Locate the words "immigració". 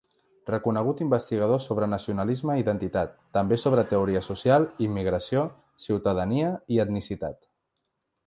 4.87-5.43